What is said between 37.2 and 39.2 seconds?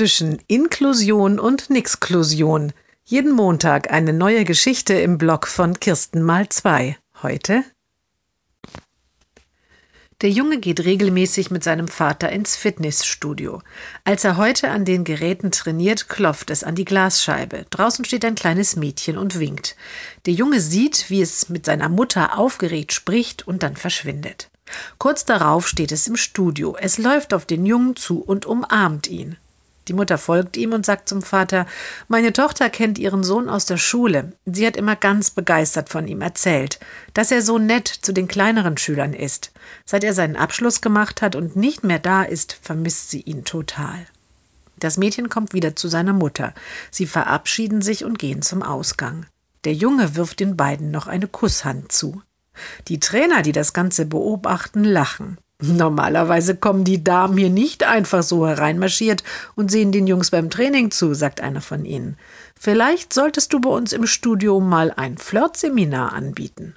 er so nett zu den kleineren Schülern